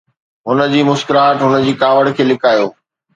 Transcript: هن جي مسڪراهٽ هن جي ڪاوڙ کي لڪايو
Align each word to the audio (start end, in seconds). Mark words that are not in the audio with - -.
هن 0.49 0.61
جي 0.71 0.79
مسڪراهٽ 0.87 1.43
هن 1.45 1.53
جي 1.67 1.73
ڪاوڙ 1.83 2.03
کي 2.21 2.27
لڪايو 2.31 2.65